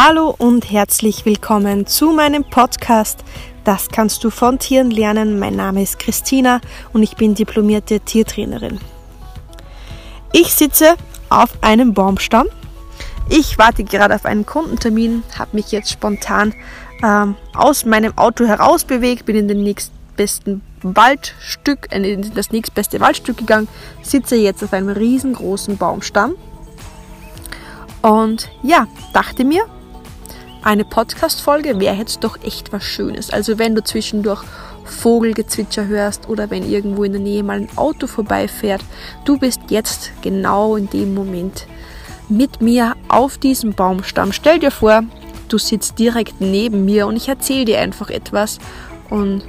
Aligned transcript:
Hallo 0.00 0.32
und 0.38 0.70
herzlich 0.70 1.24
willkommen 1.26 1.84
zu 1.84 2.12
meinem 2.12 2.44
Podcast. 2.44 3.24
Das 3.64 3.88
kannst 3.88 4.22
du 4.22 4.30
von 4.30 4.60
Tieren 4.60 4.92
lernen. 4.92 5.40
Mein 5.40 5.56
Name 5.56 5.82
ist 5.82 5.98
Christina 5.98 6.60
und 6.92 7.02
ich 7.02 7.16
bin 7.16 7.34
diplomierte 7.34 7.98
Tiertrainerin. 7.98 8.78
Ich 10.32 10.54
sitze 10.54 10.94
auf 11.30 11.50
einem 11.62 11.94
Baumstamm. 11.94 12.46
Ich 13.28 13.58
warte 13.58 13.82
gerade 13.82 14.14
auf 14.14 14.24
einen 14.24 14.46
Kundentermin, 14.46 15.24
habe 15.36 15.56
mich 15.56 15.72
jetzt 15.72 15.90
spontan 15.90 16.54
ähm, 17.02 17.34
aus 17.52 17.84
meinem 17.84 18.16
Auto 18.16 18.46
heraus 18.46 18.84
bewegt, 18.84 19.26
bin 19.26 19.34
in 19.34 19.48
den 19.48 19.64
nächstbesten 19.64 20.62
Waldstück, 20.82 21.88
äh, 21.90 22.12
in 22.12 22.32
das 22.36 22.52
nächstbeste 22.52 23.00
Waldstück 23.00 23.38
gegangen, 23.38 23.66
sitze 24.02 24.36
jetzt 24.36 24.62
auf 24.62 24.72
einem 24.72 24.90
riesengroßen 24.90 25.76
Baumstamm 25.76 26.36
und 28.02 28.48
ja, 28.62 28.86
dachte 29.12 29.44
mir, 29.44 29.64
eine 30.62 30.84
Podcast-Folge 30.84 31.80
wäre 31.80 31.96
jetzt 31.96 32.24
doch 32.24 32.42
echt 32.42 32.72
was 32.72 32.84
Schönes. 32.84 33.30
Also 33.30 33.58
wenn 33.58 33.74
du 33.74 33.82
zwischendurch 33.82 34.42
Vogelgezwitscher 34.84 35.86
hörst 35.86 36.28
oder 36.28 36.50
wenn 36.50 36.68
irgendwo 36.68 37.04
in 37.04 37.12
der 37.12 37.20
Nähe 37.20 37.42
mal 37.42 37.58
ein 37.58 37.68
Auto 37.76 38.06
vorbeifährt, 38.06 38.82
du 39.24 39.38
bist 39.38 39.60
jetzt 39.68 40.12
genau 40.22 40.76
in 40.76 40.88
dem 40.90 41.14
Moment 41.14 41.66
mit 42.28 42.60
mir 42.60 42.94
auf 43.08 43.38
diesem 43.38 43.72
Baumstamm. 43.72 44.32
Stell 44.32 44.58
dir 44.58 44.70
vor, 44.70 45.04
du 45.48 45.58
sitzt 45.58 45.98
direkt 45.98 46.40
neben 46.40 46.84
mir 46.84 47.06
und 47.06 47.16
ich 47.16 47.28
erzähle 47.28 47.64
dir 47.64 47.80
einfach 47.80 48.10
etwas 48.10 48.58
und 49.10 49.42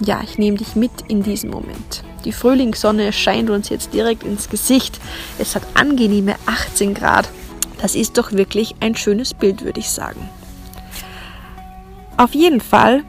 ja, 0.00 0.20
ich 0.22 0.38
nehme 0.38 0.56
dich 0.56 0.76
mit 0.76 0.92
in 1.08 1.22
diesen 1.22 1.50
Moment. 1.50 2.04
Die 2.24 2.32
Frühlingssonne 2.32 3.12
scheint 3.12 3.50
uns 3.50 3.68
jetzt 3.68 3.92
direkt 3.92 4.24
ins 4.24 4.48
Gesicht. 4.48 4.98
Es 5.38 5.54
hat 5.54 5.62
angenehme 5.74 6.36
18 6.46 6.94
Grad. 6.94 7.28
Das 7.80 7.94
ist 7.94 8.16
doch 8.16 8.32
wirklich 8.32 8.74
ein 8.80 8.96
schönes 8.96 9.34
Bild, 9.34 9.62
würde 9.62 9.80
ich 9.80 9.90
sagen. 9.90 10.28
Auf 12.16 12.34
jeden 12.34 12.60
Fall 12.60 13.02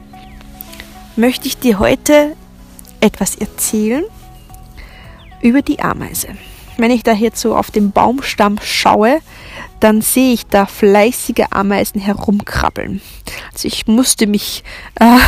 möchte 1.14 1.46
ich 1.46 1.58
dir 1.58 1.78
heute 1.78 2.36
etwas 3.00 3.36
erzählen 3.36 4.04
über 5.40 5.62
die 5.62 5.80
Ameise. 5.80 6.28
Wenn 6.76 6.90
ich 6.90 7.02
da 7.02 7.12
jetzt 7.12 7.40
so 7.40 7.56
auf 7.56 7.70
den 7.70 7.92
Baumstamm 7.92 8.58
schaue, 8.62 9.20
dann 9.80 10.02
sehe 10.02 10.32
ich 10.32 10.46
da 10.46 10.66
fleißige 10.66 11.46
Ameisen 11.50 12.00
herumkrabbeln. 12.00 13.00
Also 13.52 13.68
ich 13.68 13.86
musste 13.86 14.26
mich, 14.26 14.64
äh, 15.00 15.18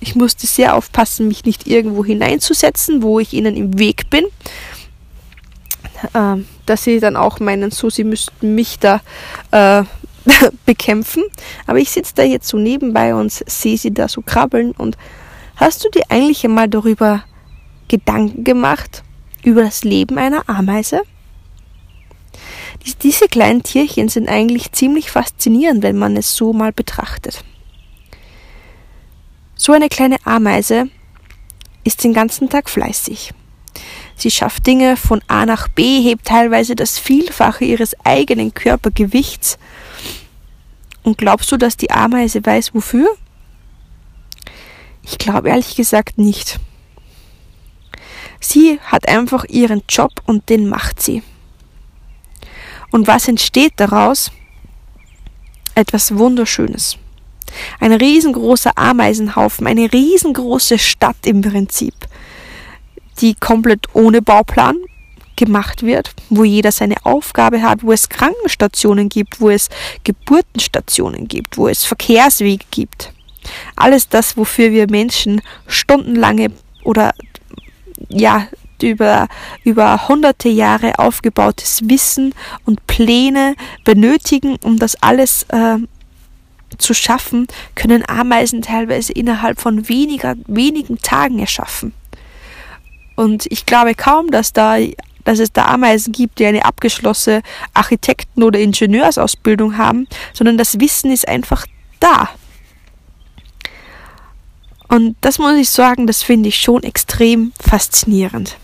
ich 0.00 0.14
musste 0.14 0.46
sehr 0.46 0.74
aufpassen, 0.74 1.28
mich 1.28 1.44
nicht 1.44 1.66
irgendwo 1.66 2.04
hineinzusetzen, 2.04 3.02
wo 3.02 3.20
ich 3.20 3.32
ihnen 3.32 3.56
im 3.56 3.78
Weg 3.78 4.10
bin 4.10 4.24
äh, 6.14 6.36
dass 6.66 6.84
sie 6.84 7.00
dann 7.00 7.16
auch 7.16 7.40
meinen, 7.40 7.70
so 7.70 7.90
sie 7.90 8.04
müssten 8.04 8.54
mich 8.54 8.78
da 8.78 9.00
äh, 9.50 9.84
bekämpfen. 10.66 11.24
Aber 11.66 11.78
ich 11.78 11.90
sitze 11.90 12.14
da 12.14 12.22
jetzt 12.22 12.48
so 12.48 12.58
nebenbei 12.58 13.14
und 13.14 13.32
sehe 13.32 13.78
sie 13.78 13.92
da 13.92 14.08
so 14.08 14.22
krabbeln. 14.22 14.72
Und 14.72 14.96
hast 15.56 15.84
du 15.84 15.90
dir 15.90 16.04
eigentlich 16.08 16.44
einmal 16.44 16.68
darüber 16.68 17.24
Gedanken 17.88 18.44
gemacht, 18.44 19.02
über 19.42 19.62
das 19.62 19.84
Leben 19.84 20.18
einer 20.18 20.48
Ameise? 20.48 21.02
Diese 23.02 23.26
kleinen 23.26 23.62
Tierchen 23.62 24.08
sind 24.08 24.28
eigentlich 24.28 24.72
ziemlich 24.72 25.10
faszinierend, 25.10 25.82
wenn 25.82 25.98
man 25.98 26.16
es 26.16 26.34
so 26.34 26.52
mal 26.52 26.72
betrachtet. 26.72 27.44
So 29.56 29.72
eine 29.72 29.88
kleine 29.88 30.16
Ameise 30.24 30.88
ist 31.84 32.04
den 32.04 32.14
ganzen 32.14 32.48
Tag 32.48 32.70
fleißig. 32.70 33.32
Sie 34.16 34.30
schafft 34.30 34.66
Dinge 34.66 34.96
von 34.96 35.20
A 35.28 35.46
nach 35.46 35.68
B, 35.68 36.00
hebt 36.00 36.26
teilweise 36.26 36.74
das 36.74 36.98
Vielfache 36.98 37.64
ihres 37.64 37.94
eigenen 38.04 38.52
Körpergewichts. 38.52 39.58
Und 41.08 41.16
glaubst 41.16 41.50
du, 41.50 41.56
dass 41.56 41.78
die 41.78 41.90
Ameise 41.90 42.44
weiß, 42.44 42.74
wofür? 42.74 43.08
Ich 45.02 45.16
glaube 45.16 45.48
ehrlich 45.48 45.74
gesagt 45.74 46.18
nicht. 46.18 46.60
Sie 48.40 48.78
hat 48.82 49.08
einfach 49.08 49.46
ihren 49.46 49.82
Job 49.88 50.12
und 50.26 50.50
den 50.50 50.68
macht 50.68 51.00
sie. 51.00 51.22
Und 52.90 53.06
was 53.06 53.26
entsteht 53.26 53.72
daraus? 53.76 54.30
Etwas 55.74 56.18
Wunderschönes. 56.18 56.98
Ein 57.80 57.94
riesengroßer 57.94 58.76
Ameisenhaufen, 58.76 59.66
eine 59.66 59.90
riesengroße 59.90 60.78
Stadt 60.78 61.24
im 61.24 61.40
Prinzip 61.40 61.94
die 63.20 63.34
komplett 63.34 63.86
ohne 63.94 64.20
Bauplan 64.20 64.76
gemacht 65.38 65.84
wird, 65.84 66.10
wo 66.28 66.44
jeder 66.44 66.72
seine 66.72 66.96
Aufgabe 67.04 67.62
hat, 67.62 67.82
wo 67.82 67.92
es 67.92 68.08
Krankenstationen 68.08 69.08
gibt, 69.08 69.40
wo 69.40 69.48
es 69.48 69.70
Geburtenstationen 70.04 71.28
gibt, 71.28 71.56
wo 71.56 71.68
es 71.68 71.84
Verkehrswege 71.84 72.66
gibt. 72.70 73.12
Alles 73.76 74.08
das, 74.08 74.36
wofür 74.36 74.72
wir 74.72 74.90
Menschen 74.90 75.40
stundenlange 75.66 76.50
oder 76.84 77.14
ja, 78.08 78.48
über, 78.82 79.28
über 79.64 80.08
hunderte 80.08 80.48
Jahre 80.48 80.98
aufgebautes 80.98 81.80
Wissen 81.84 82.34
und 82.64 82.86
Pläne 82.86 83.54
benötigen, 83.84 84.56
um 84.62 84.78
das 84.78 85.00
alles 85.02 85.44
äh, 85.44 85.78
zu 86.78 86.94
schaffen, 86.94 87.46
können 87.74 88.08
Ameisen 88.08 88.62
teilweise 88.62 89.12
innerhalb 89.12 89.60
von 89.60 89.88
weniger, 89.88 90.34
wenigen 90.46 90.98
Tagen 90.98 91.38
erschaffen. 91.38 91.92
Und 93.16 93.46
ich 93.50 93.66
glaube 93.66 93.94
kaum, 93.94 94.30
dass 94.30 94.52
da 94.52 94.76
dass 95.28 95.40
es 95.40 95.52
da 95.52 95.66
Ameisen 95.66 96.14
gibt, 96.14 96.38
die 96.38 96.46
eine 96.46 96.64
abgeschlossene 96.64 97.42
Architekten- 97.74 98.42
oder 98.42 98.58
Ingenieursausbildung 98.58 99.76
haben, 99.76 100.08
sondern 100.32 100.56
das 100.56 100.80
Wissen 100.80 101.10
ist 101.10 101.28
einfach 101.28 101.66
da. 102.00 102.30
Und 104.88 105.16
das 105.20 105.38
muss 105.38 105.54
ich 105.58 105.68
sagen, 105.68 106.06
das 106.06 106.22
finde 106.22 106.48
ich 106.48 106.56
schon 106.56 106.82
extrem 106.82 107.52
faszinierend. 107.60 108.56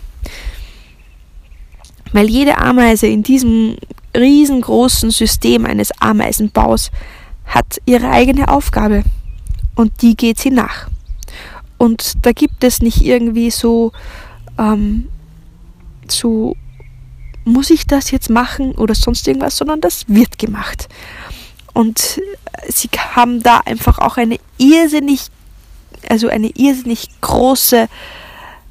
Weil 2.14 2.30
jede 2.30 2.56
Ameise 2.56 3.08
in 3.08 3.22
diesem 3.22 3.76
riesengroßen 4.16 5.10
System 5.10 5.66
eines 5.66 5.90
Ameisenbaus 6.00 6.90
hat 7.44 7.76
ihre 7.84 8.08
eigene 8.08 8.48
Aufgabe 8.48 9.04
und 9.74 10.00
die 10.00 10.16
geht 10.16 10.38
sie 10.38 10.50
nach. 10.50 10.88
Und 11.76 12.14
da 12.22 12.32
gibt 12.32 12.64
es 12.64 12.80
nicht 12.80 13.02
irgendwie 13.02 13.50
so 13.50 13.92
ähm, 14.58 15.10
zu, 16.06 16.56
muss 17.44 17.70
ich 17.70 17.86
das 17.86 18.10
jetzt 18.10 18.30
machen 18.30 18.72
oder 18.72 18.94
sonst 18.94 19.26
irgendwas, 19.28 19.56
sondern 19.56 19.80
das 19.80 20.04
wird 20.08 20.38
gemacht. 20.38 20.88
Und 21.72 22.20
sie 22.68 22.88
haben 23.14 23.42
da 23.42 23.58
einfach 23.64 23.98
auch 23.98 24.16
eine 24.16 24.38
irrsinnig, 24.58 25.26
also 26.08 26.28
eine 26.28 26.48
irrsinnig 26.48 27.08
große, 27.20 27.88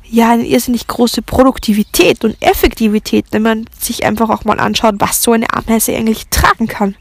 ja, 0.10 0.32
eine 0.32 0.46
irrsinnig 0.46 0.88
große 0.88 1.22
Produktivität 1.22 2.24
und 2.24 2.42
Effektivität, 2.42 3.26
wenn 3.32 3.42
man 3.42 3.66
sich 3.78 4.06
einfach 4.06 4.30
auch 4.30 4.46
mal 4.46 4.60
anschaut, 4.60 4.96
was 5.00 5.22
so 5.22 5.32
eine 5.34 5.54
Ameise 5.54 5.96
eigentlich 5.96 6.28
tragen 6.28 6.68
kann. 6.68 6.96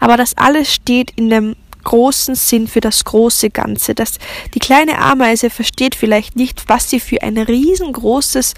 Aber 0.00 0.16
das 0.16 0.36
alles 0.36 0.72
steht 0.72 1.12
in 1.12 1.30
dem 1.30 1.56
großen 1.86 2.34
Sinn 2.34 2.66
für 2.66 2.80
das 2.80 3.04
große 3.04 3.50
Ganze. 3.50 3.94
Dass 3.94 4.18
die 4.54 4.58
kleine 4.58 4.98
Ameise 4.98 5.50
versteht 5.50 5.94
vielleicht 5.94 6.34
nicht, 6.36 6.68
was 6.68 6.90
sie 6.90 7.00
für 7.00 7.22
ein 7.22 7.38
riesengroßes 7.38 8.54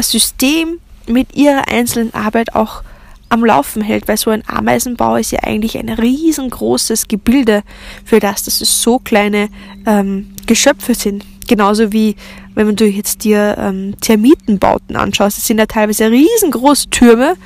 System 0.00 0.78
mit 1.06 1.34
ihrer 1.34 1.68
einzelnen 1.68 2.12
Arbeit 2.12 2.54
auch 2.54 2.82
am 3.28 3.44
Laufen 3.44 3.82
hält, 3.82 4.06
weil 4.06 4.18
so 4.18 4.30
ein 4.30 4.44
Ameisenbau 4.46 5.16
ist 5.16 5.32
ja 5.32 5.40
eigentlich 5.42 5.78
ein 5.78 5.88
riesengroßes 5.88 7.08
Gebilde, 7.08 7.62
für 8.04 8.20
das 8.20 8.44
dass 8.44 8.60
es 8.60 8.82
so 8.82 8.98
kleine 8.98 9.48
ähm, 9.86 10.34
Geschöpfe 10.46 10.94
sind. 10.94 11.24
Genauso 11.48 11.92
wie 11.92 12.14
wenn 12.54 12.76
du 12.76 12.86
jetzt 12.86 13.24
dir 13.24 13.56
ähm, 13.58 13.94
Termitenbauten 14.00 14.96
anschaust, 14.96 15.38
das 15.38 15.46
sind 15.46 15.58
ja 15.58 15.66
teilweise 15.66 16.10
riesengroße 16.10 16.90
Türme, 16.90 17.36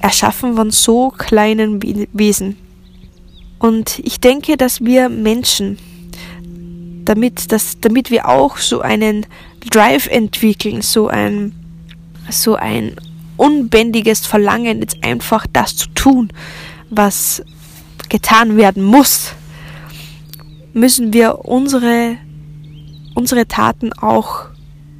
erschaffen 0.00 0.54
von 0.54 0.70
so 0.70 1.10
kleinen 1.10 1.80
Wesen. 2.12 2.67
Und 3.58 3.98
ich 4.00 4.20
denke, 4.20 4.56
dass 4.56 4.84
wir 4.84 5.08
Menschen, 5.08 5.78
damit, 7.04 7.50
dass, 7.52 7.80
damit 7.80 8.10
wir 8.10 8.28
auch 8.28 8.58
so 8.58 8.80
einen 8.80 9.26
Drive 9.68 10.06
entwickeln, 10.06 10.82
so 10.82 11.08
ein, 11.08 11.52
so 12.30 12.54
ein 12.54 12.94
unbändiges 13.36 14.26
Verlangen, 14.26 14.80
jetzt 14.80 15.02
einfach 15.02 15.46
das 15.52 15.76
zu 15.76 15.88
tun, 15.94 16.28
was 16.90 17.42
getan 18.08 18.56
werden 18.56 18.84
muss, 18.84 19.32
müssen 20.72 21.12
wir 21.12 21.44
unsere, 21.44 22.16
unsere 23.14 23.46
Taten 23.48 23.92
auch 23.92 24.46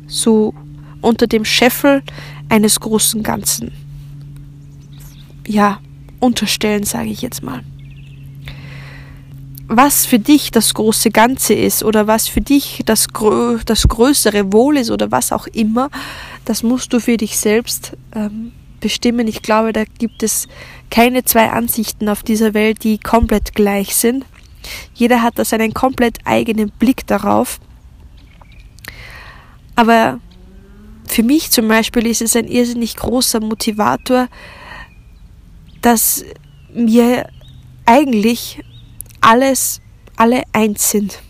so 0.07 0.55
unter 1.01 1.27
dem 1.27 1.45
Scheffel 1.45 2.03
eines 2.49 2.81
großen 2.81 3.23
Ganzen, 3.23 3.71
ja, 5.47 5.81
unterstellen, 6.19 6.83
sage 6.83 7.11
ich 7.11 7.23
jetzt 7.23 7.43
mal 7.43 7.63
was 9.69 10.07
für 10.07 10.19
dich 10.19 10.51
das 10.51 10.73
große 10.73 11.11
Ganze 11.11 11.53
ist 11.53 11.85
oder 11.85 12.07
was 12.07 12.27
für 12.27 12.41
dich 12.41 12.83
das, 12.87 13.07
das 13.67 13.87
größere 13.87 14.51
Wohl 14.53 14.79
ist 14.79 14.91
oder 14.91 15.11
was 15.13 15.31
auch 15.31 15.47
immer, 15.49 15.91
das 16.47 16.63
musst 16.63 16.93
du 16.95 17.01
für 17.01 17.19
dich 17.19 17.39
selbst 17.39 17.93
ähm, 18.15 18.53
bestimmen. 18.81 19.29
Ich 19.29 19.43
glaube, 19.43 19.75
da 19.75 19.85
gibt 19.85 20.23
es 20.23 20.49
keine 20.91 21.23
zwei 21.25 21.51
Ansichten 21.51 22.09
auf 22.09 22.23
dieser 22.23 22.55
Welt, 22.55 22.83
die 22.83 22.99
komplett 22.99 23.55
gleich 23.55 23.95
sind. 23.95 24.25
Jeder 24.95 25.23
hat 25.23 25.39
da 25.39 25.45
seinen 25.45 25.75
komplett 25.75 26.19
eigenen 26.25 26.71
Blick 26.71 27.07
darauf. 27.07 27.61
Aber 29.77 30.19
für 31.07 31.23
mich 31.23 31.51
zum 31.51 31.69
Beispiel 31.69 32.07
ist 32.07 32.23
es 32.23 32.35
ein 32.37 32.49
irrsinnig 32.49 32.97
großer 32.97 33.41
Motivator, 33.41 34.29
dass 35.83 36.25
wir 36.73 37.29
eigentlich 37.85 38.61
alles, 39.21 39.81
alle 40.17 40.43
eins 40.53 40.91
sind. 40.91 41.21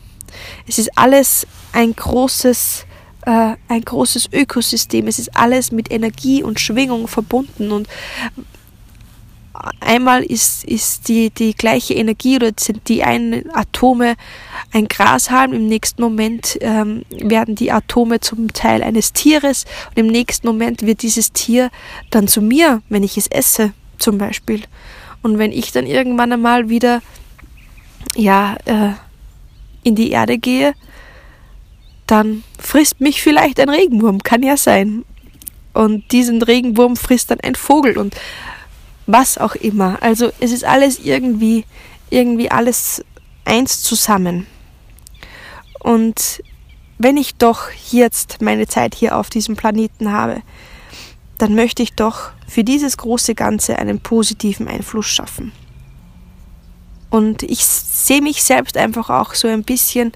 Es 0.67 0.79
ist 0.79 0.97
alles 0.97 1.47
ein 1.73 1.95
großes, 1.95 2.87
äh, 3.27 3.55
ein 3.69 3.83
großes 3.83 4.31
Ökosystem. 4.33 5.07
Es 5.07 5.19
ist 5.19 5.37
alles 5.37 5.73
mit 5.73 5.91
Energie 5.91 6.43
und 6.43 6.61
Schwingung 6.61 7.09
verbunden 7.09 7.73
und 7.73 7.89
einmal 9.81 10.23
ist, 10.23 10.65
ist 10.65 11.09
die, 11.09 11.31
die 11.31 11.55
gleiche 11.55 11.95
Energie 11.95 12.37
oder 12.37 12.51
sind 12.59 12.89
die 12.89 13.03
einen 13.03 13.45
Atome 13.55 14.15
ein 14.73 14.87
Grashalm, 14.87 15.53
im 15.53 15.67
nächsten 15.67 16.03
Moment 16.03 16.59
ähm, 16.61 17.05
werden 17.11 17.55
die 17.55 17.73
Atome 17.73 18.21
zum 18.21 18.53
Teil 18.53 18.83
eines 18.83 19.13
Tieres 19.13 19.65
und 19.91 19.99
im 19.99 20.07
nächsten 20.07 20.47
Moment 20.47 20.83
wird 20.83 21.03
dieses 21.03 21.33
Tier 21.33 21.71
dann 22.11 22.29
zu 22.29 22.43
mir, 22.43 22.83
wenn 22.89 23.03
ich 23.03 23.17
es 23.17 23.27
esse, 23.29 23.73
zum 23.99 24.19
Beispiel. 24.19 24.63
Und 25.23 25.39
wenn 25.39 25.53
ich 25.53 25.73
dann 25.73 25.87
irgendwann 25.87 26.33
einmal 26.33 26.69
wieder 26.69 27.03
ja, 28.17 28.57
äh, 28.65 28.93
in 29.83 29.95
die 29.95 30.11
Erde 30.11 30.39
gehe, 30.39 30.75
dann 32.07 32.43
frisst 32.59 33.01
mich 33.01 33.23
vielleicht 33.23 33.61
ein 33.61 33.69
Regenwurm, 33.69 34.23
kann 34.23 34.43
ja 34.43 34.57
sein. 34.57 35.05
Und 35.75 36.11
diesen 36.13 36.43
Regenwurm 36.43 36.97
frisst 36.97 37.31
dann 37.31 37.41
ein 37.41 37.55
Vogel 37.55 37.99
und 37.99 38.15
was 39.07 39.39
auch 39.39 39.55
immer. 39.55 39.99
Also 40.03 40.31
es 40.41 40.53
ist 40.53 40.65
alles 40.65 40.99
irgendwie, 40.99 41.65
irgendwie 42.11 42.51
alles 42.51 43.05
eins 43.45 43.83
zusammen. 43.83 44.47
Und 45.81 46.43
wenn 46.99 47.17
ich 47.17 47.37
doch 47.37 47.71
jetzt 47.91 48.43
meine 48.43 48.67
Zeit 48.67 48.95
hier 48.95 49.17
auf 49.17 49.31
diesem 49.31 49.57
Planeten 49.57 50.11
habe, 50.11 50.43
dann 51.39 51.55
möchte 51.55 51.83
ich 51.83 51.95
doch 51.95 52.33
für 52.49 52.65
dieses 52.65 52.97
große 52.97 53.35
Ganze 53.35 53.79
einen 53.79 54.01
positiven 54.01 54.67
Einfluss 54.67 55.07
schaffen. 55.07 55.53
Und 57.11 57.43
ich 57.43 57.65
sehe 57.65 58.21
mich 58.21 58.43
selbst 58.43 58.77
einfach 58.77 59.11
auch 59.11 59.35
so 59.35 59.49
ein 59.49 59.63
bisschen 59.63 60.13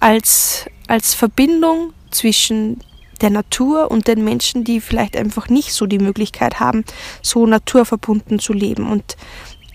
als, 0.00 0.66
als 0.88 1.14
Verbindung 1.14 1.92
zwischen 2.10 2.80
der 3.20 3.30
Natur 3.30 3.90
und 3.90 4.08
den 4.08 4.24
Menschen, 4.24 4.64
die 4.64 4.80
vielleicht 4.80 5.16
einfach 5.16 5.48
nicht 5.48 5.72
so 5.72 5.86
die 5.86 5.98
Möglichkeit 5.98 6.60
haben, 6.60 6.84
so 7.22 7.46
naturverbunden 7.46 8.38
zu 8.38 8.52
leben 8.52 8.90
und 8.90 9.16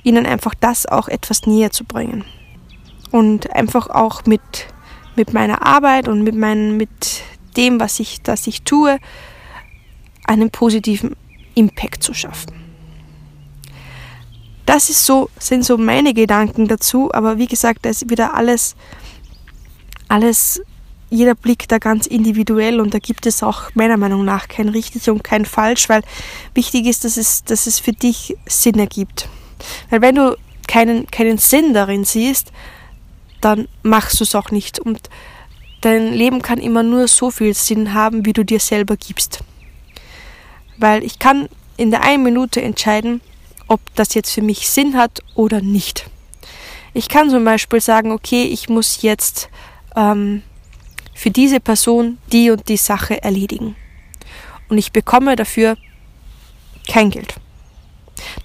ihnen 0.03 0.25
einfach 0.25 0.53
das 0.53 0.85
auch 0.85 1.07
etwas 1.07 1.45
näher 1.45 1.71
zu 1.71 1.85
bringen. 1.85 2.25
Und 3.11 3.55
einfach 3.55 3.89
auch 3.89 4.25
mit, 4.25 4.41
mit 5.15 5.33
meiner 5.33 5.65
Arbeit 5.65 6.07
und 6.07 6.23
mit, 6.23 6.35
mein, 6.35 6.77
mit 6.77 7.23
dem, 7.57 7.79
was 7.79 7.99
ich, 7.99 8.21
das 8.21 8.45
ich 8.45 8.63
tue, 8.63 8.99
einen 10.25 10.51
positiven 10.51 11.15
Impact 11.55 12.03
zu 12.03 12.13
schaffen. 12.13 12.68
Das 14.69 14.91
ist 14.91 15.03
so, 15.03 15.31
sind 15.39 15.65
so 15.65 15.79
meine 15.79 16.13
Gedanken 16.13 16.67
dazu, 16.67 17.09
aber 17.11 17.39
wie 17.39 17.47
gesagt, 17.47 17.85
da 17.85 17.89
ist 17.89 18.07
wieder 18.11 18.35
alles, 18.35 18.75
alles, 20.07 20.61
jeder 21.09 21.33
Blick 21.33 21.67
da 21.67 21.79
ganz 21.79 22.05
individuell 22.05 22.79
und 22.79 22.93
da 22.93 22.99
gibt 22.99 23.25
es 23.25 23.41
auch 23.41 23.71
meiner 23.73 23.97
Meinung 23.97 24.23
nach 24.23 24.47
kein 24.47 24.69
richtig 24.69 25.09
und 25.09 25.23
kein 25.23 25.45
falsch, 25.45 25.89
weil 25.89 26.03
wichtig 26.53 26.85
ist, 26.85 27.03
dass 27.03 27.17
es, 27.17 27.43
dass 27.43 27.65
es 27.65 27.79
für 27.79 27.93
dich 27.93 28.37
Sinn 28.45 28.77
ergibt. 28.77 29.27
Weil 29.89 30.01
wenn 30.01 30.13
du 30.13 30.37
keinen, 30.67 31.07
keinen 31.07 31.39
Sinn 31.39 31.73
darin 31.73 32.05
siehst, 32.05 32.51
dann 33.41 33.67
machst 33.81 34.19
du 34.19 34.23
es 34.23 34.35
auch 34.35 34.51
nicht 34.51 34.77
und 34.77 35.09
dein 35.81 36.13
Leben 36.13 36.43
kann 36.43 36.59
immer 36.59 36.83
nur 36.83 37.07
so 37.07 37.31
viel 37.31 37.55
Sinn 37.55 37.95
haben, 37.95 38.23
wie 38.23 38.33
du 38.33 38.45
dir 38.45 38.59
selber 38.59 38.97
gibst. 38.97 39.39
Weil 40.77 41.03
ich 41.03 41.17
kann 41.17 41.49
in 41.75 41.89
der 41.89 42.03
einen 42.03 42.21
Minute 42.21 42.61
entscheiden, 42.61 43.21
ob 43.69 43.79
das 43.95 44.13
jetzt 44.15 44.31
für 44.31 44.41
mich 44.41 44.69
Sinn 44.69 44.97
hat 44.97 45.21
oder 45.35 45.61
nicht. 45.61 46.09
Ich 46.93 47.07
kann 47.07 47.29
zum 47.29 47.45
Beispiel 47.45 47.79
sagen, 47.79 48.11
okay, 48.11 48.43
ich 48.43 48.67
muss 48.67 49.01
jetzt 49.03 49.49
ähm, 49.95 50.41
für 51.13 51.29
diese 51.29 51.59
Person 51.59 52.17
die 52.31 52.49
und 52.49 52.67
die 52.67 52.77
Sache 52.77 53.21
erledigen. 53.23 53.75
Und 54.69 54.77
ich 54.77 54.91
bekomme 54.91 55.35
dafür 55.35 55.77
kein 56.87 57.11
Geld. 57.11 57.35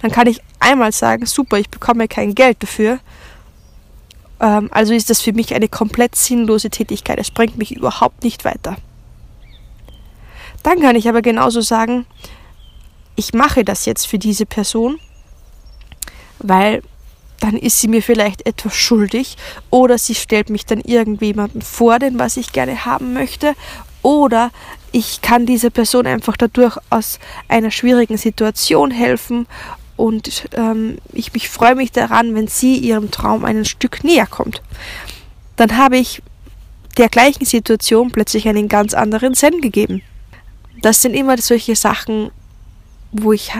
Dann 0.01 0.11
kann 0.11 0.27
ich 0.27 0.41
einmal 0.59 0.91
sagen, 0.91 1.25
super, 1.25 1.57
ich 1.57 1.69
bekomme 1.69 2.07
kein 2.07 2.35
Geld 2.35 2.61
dafür. 2.61 2.99
Ähm, 4.39 4.69
also 4.71 4.93
ist 4.93 5.09
das 5.09 5.21
für 5.21 5.33
mich 5.33 5.55
eine 5.55 5.67
komplett 5.67 6.15
sinnlose 6.15 6.69
Tätigkeit. 6.69 7.19
Es 7.19 7.31
bringt 7.31 7.57
mich 7.57 7.75
überhaupt 7.75 8.23
nicht 8.23 8.45
weiter. 8.45 8.77
Dann 10.61 10.79
kann 10.81 10.95
ich 10.95 11.09
aber 11.09 11.21
genauso 11.21 11.61
sagen, 11.61 12.05
ich 13.15 13.33
mache 13.33 13.63
das 13.63 13.85
jetzt 13.85 14.05
für 14.07 14.19
diese 14.19 14.45
Person 14.45 14.99
weil 16.47 16.81
dann 17.39 17.57
ist 17.57 17.81
sie 17.81 17.87
mir 17.87 18.01
vielleicht 18.01 18.45
etwas 18.45 18.75
schuldig 18.75 19.35
oder 19.69 19.97
sie 19.97 20.15
stellt 20.15 20.49
mich 20.49 20.65
dann 20.65 20.79
irgendjemandem 20.79 21.61
vor, 21.61 21.99
den 21.99 22.17
was 22.17 22.37
ich 22.37 22.53
gerne 22.53 22.85
haben 22.85 23.13
möchte 23.13 23.53
oder 24.01 24.51
ich 24.91 25.21
kann 25.21 25.45
dieser 25.45 25.69
Person 25.69 26.07
einfach 26.07 26.37
dadurch 26.37 26.77
aus 26.89 27.19
einer 27.49 27.71
schwierigen 27.71 28.17
Situation 28.17 28.91
helfen 28.91 29.47
und 29.97 30.47
ähm, 30.53 30.97
ich 31.11 31.33
mich 31.33 31.49
freue 31.49 31.75
mich 31.75 31.91
daran, 31.91 32.35
wenn 32.35 32.47
sie 32.47 32.77
ihrem 32.77 33.11
Traum 33.11 33.45
ein 33.45 33.65
Stück 33.65 34.03
näher 34.03 34.27
kommt. 34.27 34.61
Dann 35.55 35.77
habe 35.77 35.97
ich 35.97 36.21
der 36.97 37.09
gleichen 37.09 37.45
Situation 37.45 38.11
plötzlich 38.11 38.47
einen 38.47 38.67
ganz 38.67 38.93
anderen 38.93 39.33
Sinn 39.33 39.61
gegeben. 39.61 40.01
Das 40.81 41.01
sind 41.01 41.13
immer 41.13 41.37
solche 41.37 41.75
Sachen, 41.75 42.31
wo 43.11 43.33
ich, 43.33 43.51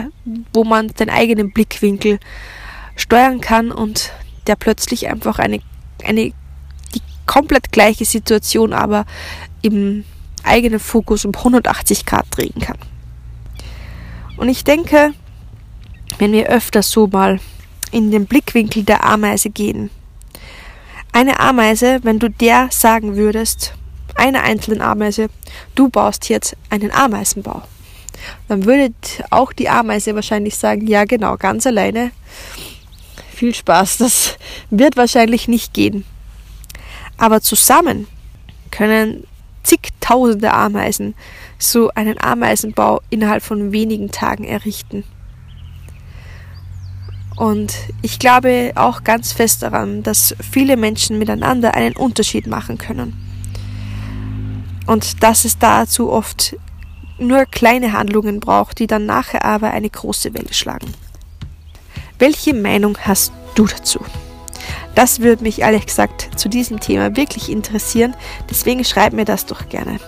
wo 0.52 0.64
man 0.64 0.88
den 0.88 1.10
eigenen 1.10 1.52
Blickwinkel 1.52 2.18
steuern 2.96 3.40
kann 3.40 3.70
und 3.70 4.12
der 4.46 4.56
plötzlich 4.56 5.08
einfach 5.08 5.38
eine, 5.38 5.60
eine 6.04 6.32
die 6.94 7.02
komplett 7.26 7.72
gleiche 7.72 8.04
Situation 8.04 8.72
aber 8.72 9.04
im 9.62 10.04
eigenen 10.42 10.80
Fokus 10.80 11.24
um 11.24 11.34
180 11.34 12.06
Grad 12.06 12.26
drehen 12.30 12.60
kann. 12.60 12.78
Und 14.36 14.48
ich 14.48 14.64
denke, 14.64 15.12
wenn 16.18 16.32
wir 16.32 16.48
öfter 16.48 16.82
so 16.82 17.06
mal 17.06 17.40
in 17.90 18.10
den 18.10 18.26
Blickwinkel 18.26 18.84
der 18.84 19.04
Ameise 19.04 19.50
gehen, 19.50 19.90
eine 21.12 21.40
Ameise, 21.40 22.00
wenn 22.02 22.18
du 22.18 22.28
der 22.28 22.68
sagen 22.70 23.16
würdest, 23.16 23.74
einer 24.14 24.42
einzelnen 24.42 24.82
Ameise, 24.82 25.28
du 25.74 25.88
baust 25.88 26.28
jetzt 26.28 26.56
einen 26.70 26.90
Ameisenbau, 26.90 27.62
dann 28.48 28.64
würde 28.64 28.94
auch 29.30 29.52
die 29.52 29.68
Ameise 29.68 30.14
wahrscheinlich 30.14 30.56
sagen, 30.56 30.86
ja 30.86 31.04
genau, 31.04 31.36
ganz 31.36 31.66
alleine 31.66 32.10
viel 33.36 33.54
Spaß, 33.54 33.98
das 33.98 34.36
wird 34.70 34.96
wahrscheinlich 34.96 35.46
nicht 35.46 35.74
gehen. 35.74 36.04
Aber 37.18 37.40
zusammen 37.40 38.06
können 38.70 39.24
zigtausende 39.62 40.52
Ameisen 40.52 41.14
so 41.58 41.90
einen 41.94 42.20
Ameisenbau 42.20 43.00
innerhalb 43.10 43.42
von 43.42 43.72
wenigen 43.72 44.10
Tagen 44.10 44.44
errichten. 44.44 45.04
Und 47.36 47.74
ich 48.00 48.18
glaube 48.18 48.72
auch 48.76 49.04
ganz 49.04 49.32
fest 49.32 49.62
daran, 49.62 50.02
dass 50.02 50.34
viele 50.50 50.76
Menschen 50.76 51.18
miteinander 51.18 51.74
einen 51.74 51.96
Unterschied 51.96 52.46
machen 52.46 52.78
können. 52.78 53.14
Und 54.86 55.22
dass 55.22 55.44
es 55.44 55.58
dazu 55.58 56.10
oft 56.10 56.56
nur 57.18 57.44
kleine 57.46 57.92
Handlungen 57.92 58.40
braucht, 58.40 58.78
die 58.78 58.86
dann 58.86 59.04
nachher 59.04 59.44
aber 59.44 59.70
eine 59.70 59.90
große 59.90 60.32
Welle 60.34 60.52
schlagen. 60.52 60.94
Welche 62.18 62.54
Meinung 62.54 62.96
hast 62.98 63.32
du 63.54 63.66
dazu? 63.66 64.00
Das 64.94 65.20
würde 65.20 65.42
mich 65.42 65.60
ehrlich 65.60 65.84
gesagt 65.84 66.30
zu 66.36 66.48
diesem 66.48 66.80
Thema 66.80 67.14
wirklich 67.16 67.50
interessieren, 67.50 68.16
deswegen 68.48 68.82
schreib 68.84 69.12
mir 69.12 69.26
das 69.26 69.44
doch 69.44 69.68
gerne. 69.68 69.98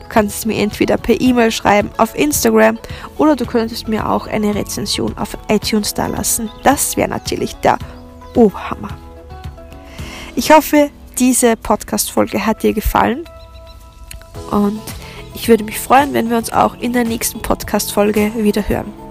Du 0.00 0.08
kannst 0.10 0.38
es 0.38 0.46
mir 0.46 0.58
entweder 0.58 0.98
per 0.98 1.18
E-Mail 1.18 1.50
schreiben 1.50 1.90
auf 1.96 2.14
Instagram 2.14 2.78
oder 3.16 3.36
du 3.36 3.46
könntest 3.46 3.88
mir 3.88 4.08
auch 4.08 4.26
eine 4.26 4.54
Rezension 4.54 5.16
auf 5.16 5.38
iTunes 5.48 5.94
da 5.94 6.06
lassen. 6.06 6.50
Das 6.62 6.98
wäre 6.98 7.08
natürlich 7.08 7.54
der 7.56 7.78
Oberhammer. 8.34 8.90
Ich 10.36 10.50
hoffe, 10.50 10.90
diese 11.18 11.56
Podcast-Folge 11.56 12.44
hat 12.44 12.62
dir 12.62 12.74
gefallen 12.74 13.24
und 14.50 14.82
ich 15.34 15.48
würde 15.48 15.64
mich 15.64 15.78
freuen, 15.78 16.12
wenn 16.12 16.28
wir 16.28 16.36
uns 16.36 16.52
auch 16.52 16.76
in 16.78 16.92
der 16.92 17.04
nächsten 17.04 17.40
Podcast-Folge 17.40 18.32
wieder 18.36 18.68
hören. 18.68 19.03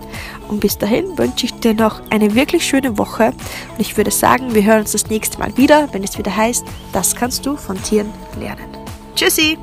Und 0.54 0.60
bis 0.60 0.78
dahin 0.78 1.18
wünsche 1.18 1.48
ich 1.48 1.54
dir 1.56 1.74
noch 1.74 2.00
eine 2.12 2.36
wirklich 2.36 2.64
schöne 2.64 3.00
Woche. 3.00 3.30
Und 3.72 3.80
ich 3.80 3.98
würde 3.98 4.12
sagen, 4.12 4.54
wir 4.54 4.64
hören 4.64 4.82
uns 4.82 4.92
das 4.92 5.10
nächste 5.10 5.40
Mal 5.40 5.58
wieder, 5.58 5.90
wenn 5.94 6.04
es 6.04 6.16
wieder 6.16 6.36
heißt, 6.36 6.64
das 6.92 7.16
kannst 7.16 7.44
du 7.48 7.58
von 7.58 7.82
Tieren 7.82 8.14
lernen. 8.40 8.68
Tschüssi! 9.16 9.58